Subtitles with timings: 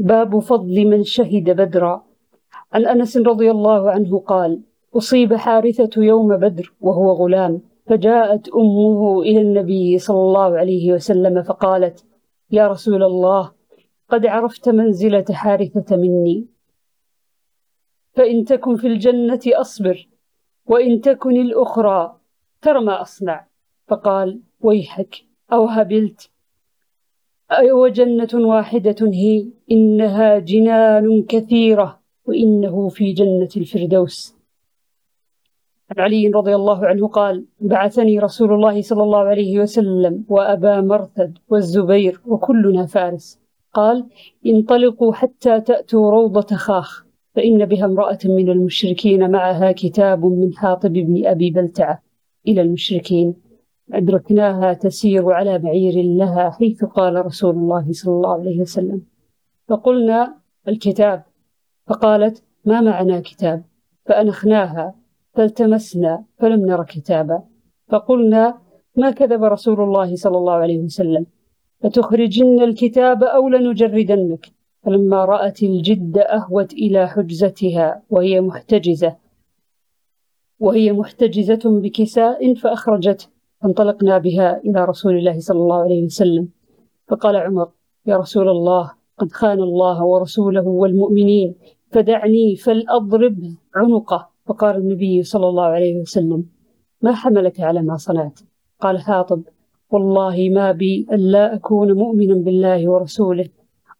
[0.00, 2.06] باب فضل من شهد بدرا.
[2.72, 4.60] عن أنس رضي الله عنه قال
[4.96, 12.04] أصيب حارثة يوم بدر وهو غلام فجاءت أمه إلى النبي صلى الله عليه وسلم فقالت
[12.50, 13.52] يا رسول الله
[14.08, 16.46] قد عرفت منزلة حارثة مني.
[18.12, 20.08] فإن تكن في الجنة أصبر
[20.66, 22.20] وإن تكن الأخرى
[22.62, 23.46] ترى ما أصنع.
[23.88, 25.16] فقال ويحك
[25.52, 26.30] أو هبلت
[27.52, 34.36] أيوة جنة واحدة هي إنها جنان كثيرة وإنه في جنة الفردوس.
[35.90, 41.38] عن علي رضي الله عنه قال بعثني رسول الله صلى الله عليه وسلم وأبا مرثد
[41.48, 43.38] والزبير وكلنا فارس.
[43.74, 44.06] قال
[44.46, 51.26] انطلقوا حتى تأتوا روضة خاخ فإن بها امرأة من المشركين معها كتاب من حاطب بن
[51.26, 52.02] أبي بلتعة.
[52.48, 53.49] إلى المشركين.
[53.92, 59.02] أدركناها تسير على بعير لها حيث قال رسول الله صلى الله عليه وسلم.
[59.68, 60.36] فقلنا
[60.68, 61.24] الكتاب.
[61.86, 63.64] فقالت ما معنا كتاب؟
[64.06, 64.94] فأنخناها
[65.34, 67.42] فالتمسنا فلم نر كتابا.
[67.88, 68.58] فقلنا
[68.96, 71.26] ما كذب رسول الله صلى الله عليه وسلم؟
[71.80, 74.46] فتخرجن الكتاب أو لنجردنك؟
[74.82, 79.16] فلما رأت الجد أهوت إلى حجزتها وهي محتجزة.
[80.60, 83.39] وهي محتجزة بكساء فأخرجته.
[83.62, 86.48] فانطلقنا بها إلى رسول الله صلى الله عليه وسلم.
[87.08, 87.68] فقال عمر
[88.06, 91.54] يا رسول الله قد خان الله ورسوله والمؤمنين
[91.92, 93.38] فدعني فلأضرب
[93.74, 94.28] عنقه.
[94.46, 96.44] فقال النبي صلى الله عليه وسلم
[97.02, 98.40] ما حملك على ما صنعت؟
[98.80, 99.42] قال حاطب
[99.90, 103.48] والله ما بي ألا أكون مؤمنا بالله ورسوله.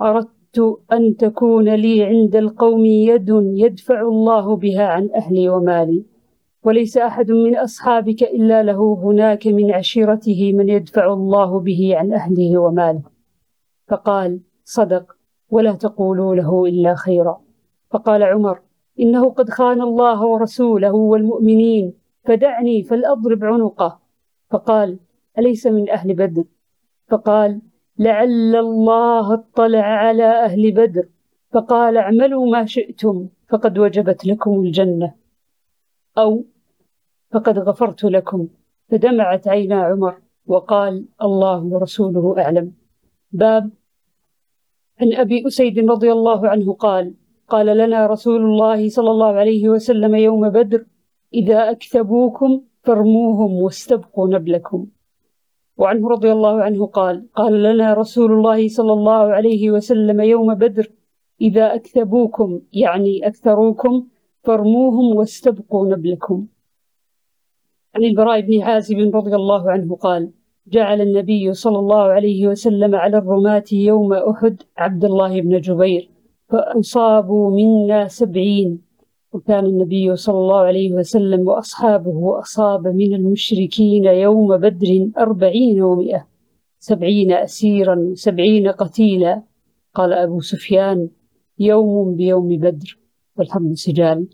[0.00, 0.58] أردت
[0.92, 3.28] أن تكون لي عند القوم يد
[3.64, 6.04] يدفع الله بها عن أهلي ومالي.
[6.68, 12.58] وليس أحد من أصحابك إلا له هناك من عشيرته من يدفع الله به عن أهله
[12.58, 13.02] وماله.
[13.88, 15.16] فقال صدق
[15.50, 17.40] ولا تقولوا له إلا خيرا.
[17.90, 18.60] فقال عمر
[19.00, 21.92] إنه قد خان الله ورسوله والمؤمنين
[22.24, 23.98] فدعني فلأضرب عنقه.
[24.50, 24.98] فقال
[25.38, 26.44] أليس من أهل بدر؟
[27.08, 27.60] فقال
[27.98, 31.08] لعل الله اطلع على أهل بدر.
[31.52, 35.14] فقال اعملوا ما شئتم فقد وجبت لكم الجنة.
[36.18, 36.44] أو
[37.32, 38.48] فقد غفرت لكم.
[38.88, 40.14] فدمعت عينا عمر
[40.46, 42.72] وقال الله ورسوله أعلم.
[43.32, 43.70] باب
[45.00, 47.14] عن أبي أسيد رضي الله عنه قال
[47.48, 50.84] قال لنا رسول الله صلى الله عليه وسلم يوم بدر
[51.34, 54.86] إذا أكثبوكم فارموهم واستبقوا نبلكم.
[55.76, 60.86] وعنه رضي الله عنه قال قال لنا رسول الله صلى الله عليه وسلم يوم بدر
[61.40, 64.06] إذا أكثبوكم يعني أكثروكم
[64.44, 66.46] فارموهم واستبقوا نبلكم.
[67.94, 70.30] عن البراء بن عازب رضي الله عنه قال
[70.66, 76.10] جعل النبي صلى الله عليه وسلم على الرماة يوم أحد عبد الله بن جبير
[76.48, 78.88] فأصابوا منا سبعين.
[79.32, 86.26] وكان النبي صلى الله عليه وسلم وأصحابه أصاب من المشركين يوم بدر أربعين ومئة.
[86.78, 89.42] سبعين أسيرا سبعين قتيلا.
[89.94, 91.08] قال أبو سفيان
[91.58, 92.98] يوم بيوم بدر
[93.36, 94.26] والحمد سجال.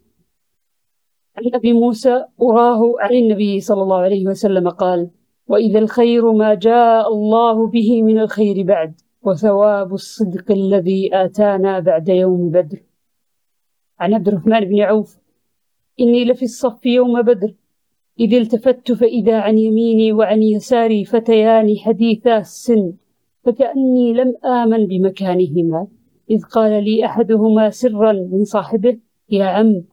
[1.36, 5.10] عن أبي موسى أراه عن النبي صلى الله عليه وسلم قال
[5.48, 12.50] وإذا الخير ما جاء الله به من الخير بعد وثواب الصدق الذي آتانا بعد يوم
[12.50, 12.82] بدر.
[14.00, 15.18] عن عبد الرحمن بن عوف
[16.00, 17.54] إني لفي الصف يوم بدر
[18.20, 22.92] إذ التفت فإذا عن يميني وعن يساري فتيان حديثا السن
[23.44, 25.86] فكأني لم آمن بمكانهما
[26.30, 28.98] إذ قال لي أحدهما سرا من صاحبه
[29.30, 29.84] يا عم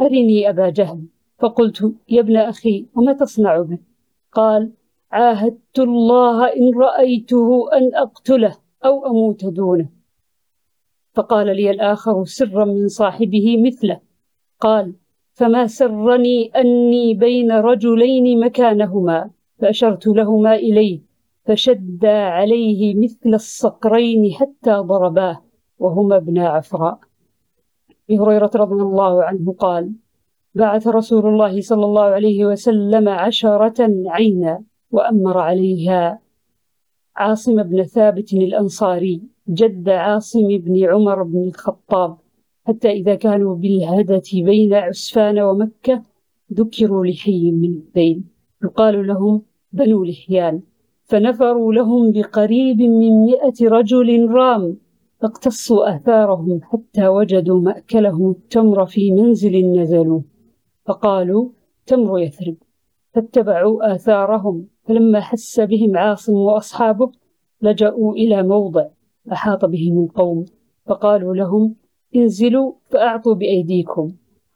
[0.00, 1.04] أرني أبا جهل.
[1.38, 3.78] فقلت يا ابن أخي وما تصنع به؟
[4.32, 4.72] قال
[5.12, 9.88] عاهدت الله إن رأيته أن أقتله أو أموت دونه.
[11.14, 14.00] فقال لي الآخر سرا من صاحبه مثله.
[14.60, 14.94] قال
[15.32, 21.00] فما سرني أني بين رجلين مكانهما؟ فأشرت لهما إليه
[21.44, 25.42] فشدا عليه مثل الصقرين حتى ضرباه
[25.78, 27.09] وهما ابنا عفراء.
[28.10, 29.92] أبي هريرة رضي الله عنه قال
[30.54, 36.18] بعث رسول الله صلى الله عليه وسلم عشرة عينا وأمر عليها.
[37.16, 42.16] عاصم بن ثابت الأنصاري جد عاصم بن عمر بن الخطاب
[42.66, 46.02] حتى إذا كانوا بالهدة بين عسفان ومكة
[46.52, 48.24] ذكروا لحي من الذيل
[48.64, 49.42] يقال لهم
[49.72, 50.60] بنو لحيان.
[51.04, 54.76] فنفروا لهم بقريب من مئة رجل رام.
[55.20, 60.20] فاقتصوا آثارهم حتى وجدوا مأكلهم التمر في منزل نزلوا.
[60.86, 61.48] فقالوا
[61.86, 62.56] تمر يثرب.
[63.14, 64.66] فاتبعوا آثارهم.
[64.84, 67.12] فلما حس بهم عاصم وأصحابه
[67.62, 68.86] لجأوا إلى موضع
[69.32, 70.44] أحاط بهم القوم.
[70.86, 71.74] فقالوا لهم
[72.16, 74.12] انزلوا فأعطوا بأيديكم.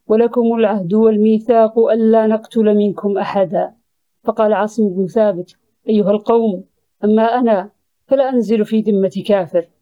[0.08, 3.74] ولكم العهد والميثاق ألا نقتل منكم أحدا.
[4.24, 5.56] فقال عاصم بن ثابت
[5.88, 6.64] أيها القوم
[7.04, 7.70] أما أنا
[8.06, 9.73] فلا أنزل في ذمة كافر.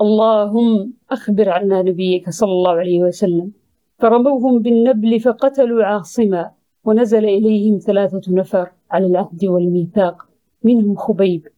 [0.00, 3.52] اللهم أخبر عنا نبيك صلى الله عليه وسلم.
[3.98, 6.50] فرموهم بالنبل فقتلوا عاصما
[6.84, 10.16] ونزل إليهم ثلاثة نفر على العهد والميثاق
[10.64, 11.48] منهم خبيب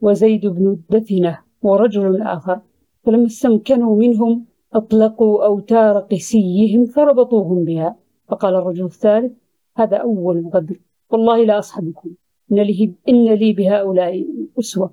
[0.00, 2.60] وزيد بن الدثنة ورجل آخر.
[3.04, 4.44] فلما استمكنوا منهم
[4.74, 7.96] أطلقوا أوتار قسيهم فربطوهم بها.
[8.28, 9.32] فقال الرجل الثالث
[9.76, 10.76] هذا أول غدر
[11.10, 12.10] والله لا أصحبكم.
[12.52, 14.26] إن لي, بهؤلاء
[14.58, 14.90] أسوة.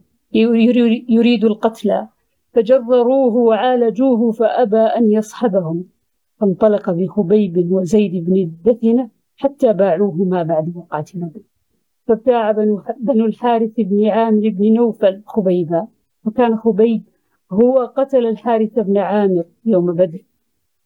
[1.10, 2.08] يريد القتل.
[2.58, 5.84] فجرروه وعالجوه فأبى أن يصحبهم.
[6.40, 11.42] فانطلق بخبيب وزيد بن الدثنة حتى باعوهما بعد وقعة بدر.
[12.08, 12.52] فابتاع
[13.00, 15.88] بنو الحارث بن عامر بن نوفل خبيبا.
[16.26, 17.04] وكان خبيب
[17.52, 20.24] هو قتل الحارث بن عامر يوم بدر.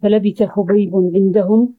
[0.02, 1.74] فلبث خبيب عندهم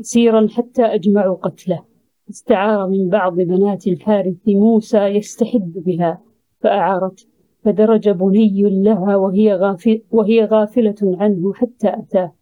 [0.00, 1.84] سيرا حتى أجمعوا قتله.
[2.30, 6.22] استعار من بعض بنات الحارث موسى يستحد بها
[6.60, 7.28] فأعارت
[7.64, 12.32] فدرج بني لها وهي, غافل وهي غافلة عنه حتى أتاه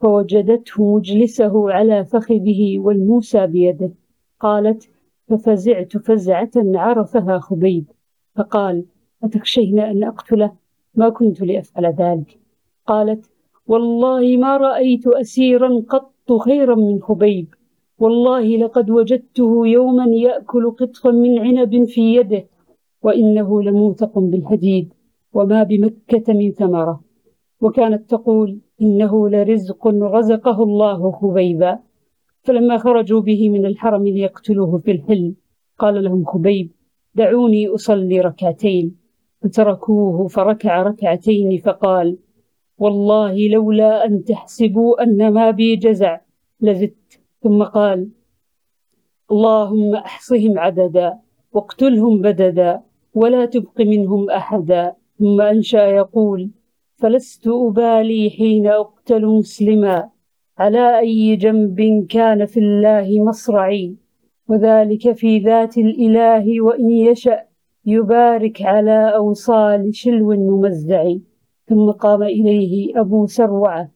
[0.00, 3.92] فوجدته مجلسه على فخذه والموسى بيده.
[4.40, 4.90] قالت
[5.28, 7.84] ففزعت فزعة عرفها خبيب.
[8.36, 8.84] فقال
[9.24, 10.52] أتخشين أن أقتله؟
[10.94, 12.38] ما كنت لأفعل ذلك.
[12.86, 13.30] قالت
[13.66, 17.54] والله ما رأيت أسيرا قط خيرا من خبيب.
[17.98, 22.46] والله لقد وجدته يوما يأكل قطفا من عنب في يده
[23.02, 24.92] وإنه لموثق بالحديد
[25.32, 27.04] وما بمكة من ثمرة.
[27.60, 31.78] وكانت تقول إنه لرزق رزقه الله خبيبا.
[32.42, 35.34] فلما خرجوا به من الحرم ليقتلوه في الحل
[35.78, 36.70] قال لهم خبيب
[37.14, 38.96] دعوني أصلي ركعتين.
[39.42, 42.18] فتركوه فركع ركعتين فقال
[42.78, 46.20] والله لولا أن تحسبوا أن ما بي جزع
[46.60, 47.20] لزدت.
[47.42, 48.08] ثم قال
[49.30, 51.18] اللهم أحصهم عددا
[51.52, 52.82] واقتلهم بددا.
[53.14, 54.92] ولا تبق منهم أحدا.
[55.18, 56.50] ثم أنشأ يقول
[56.96, 60.08] فلست أبالي حين أقتل مسلما.
[60.58, 63.96] على أي جنب كان في الله مصرعي؟
[64.48, 67.38] وذلك في ذات الإله وإن يشأ
[67.86, 71.14] يبارك على أوصال شلو ممزع.
[71.68, 73.90] ثم قام إليه أبو سروعة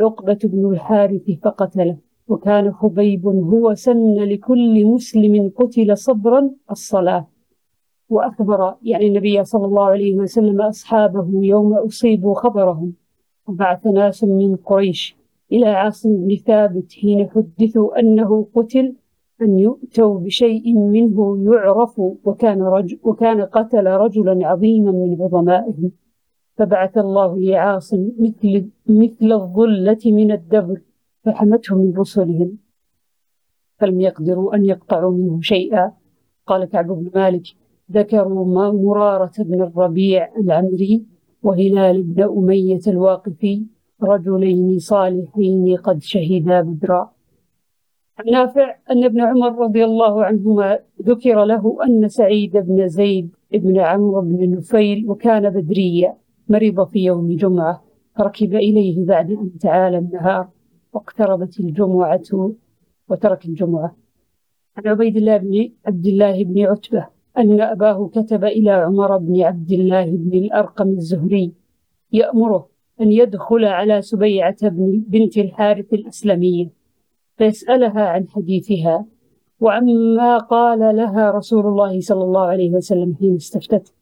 [0.00, 1.96] عقبة بن الحارث فقتله.
[2.28, 7.37] وكان خبيب هو سن لكل مسلم قتل صبرا الصلاة.
[8.08, 12.92] وأخبر يعني النبي صلى الله عليه وسلم أصحابه يوم أصيبوا خبرهم.
[13.46, 15.16] وبعث ناس من قريش
[15.52, 18.94] إلى عاصم بن ثابت حين حدثوا أنه قتل
[19.42, 25.90] أن يؤتوا بشيء منه يعرف وكان, رجل وكان قتل رجلا عظيما من عظمائهم.
[26.56, 30.80] فبعث الله لعاصم مثل, مثل الظلة من الدبر
[31.24, 32.58] فحمته من رسلهم
[33.78, 35.92] فلم يقدروا أن يقطعوا منه شيئا.
[36.46, 37.46] قال كعب بن مالك
[37.92, 41.04] ذكروا مرارة بن الربيع العمري
[41.42, 43.62] وهلال بن أمية الواقفي
[44.02, 47.10] رجلين صالحين قد شهدا بدرا.
[48.32, 54.20] نافع أن ابن عمر رضي الله عنهما ذكر له أن سعيد بن زيد بن عمرو
[54.20, 56.16] بن نفيل وكان بدريا
[56.48, 57.84] مرض في يوم جمعة
[58.16, 60.48] فركب إليه بعد أن تعالى النهار
[60.92, 62.54] واقتربت الجمعة
[63.08, 63.96] وترك الجمعة.
[64.76, 69.72] عن عبيد الله بن عبد الله بن عتبة أن أباه كتب إلى عمر بن عبد
[69.72, 71.52] الله بن الأرقم الزهري
[72.12, 72.68] يأمره
[73.00, 76.70] أن يدخل على سبيعة بن بنت الحارث الإسلامية
[77.36, 79.06] فيسألها عن حديثها
[79.60, 83.94] وعما قال لها رسول الله صلى الله عليه وسلم حين استفتت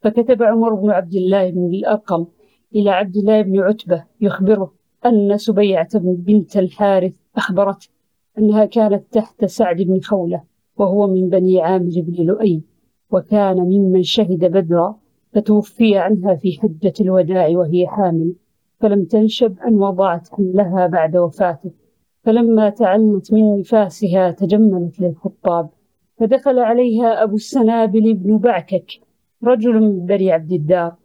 [0.00, 2.26] فكتب عمر بن عبد الله بن الأرقم
[2.74, 4.74] إلى عبد الله بن عتبة يخبره
[5.06, 7.90] أن سبيعة بنت الحارث أخبرت
[8.38, 10.42] أنها كانت تحت سعد بن خولة
[10.78, 12.62] وهو من بني عامر بن لؤي
[13.10, 14.98] وكان ممن شهد بدرا
[15.32, 18.34] فتوفي عنها في حجة الوداع وهي حامل.
[18.80, 21.70] فلم تنشب أن وضعت حملها بعد وفاته.
[22.24, 25.70] فلما تعلت من نفاسها تجملت للخطاب.
[26.18, 28.90] فدخل عليها أبو السنابل بن بعكك
[29.44, 30.96] رجل من بني عبد الدار.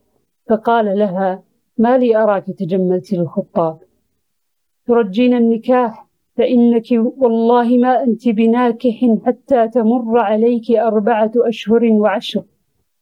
[0.50, 1.44] فقال لها
[1.78, 3.80] ما لي أراك تجملت للخطاب؟
[4.88, 6.86] ترجين النكاح فإنك
[7.18, 12.44] والله ما أنت بناكح حتى تمر عليك أربعة أشهر وعشر.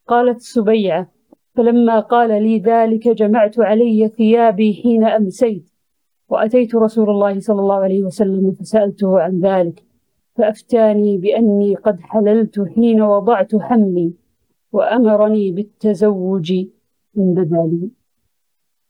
[0.07, 1.11] قالت سبيعة
[1.55, 5.71] فلما قال لي ذلك جمعت علي ثيابي حين أمسيت.
[6.29, 9.83] وأتيت رسول الله صلى الله عليه وسلم فسألته عن ذلك
[10.35, 14.13] فأفتاني بأني قد حللت حين وضعت حملي
[14.71, 16.53] وأمرني بالتزوج
[17.15, 17.89] من بدالي